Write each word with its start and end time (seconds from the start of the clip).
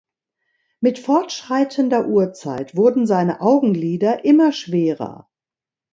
Mit 0.79 0.97
fortschreitender 0.97 2.07
Uhrzeit 2.07 2.75
wurden 2.75 3.05
seine 3.05 3.39
Augenlider 3.39 4.25
immer 4.25 4.51
schwerer. 4.51 5.29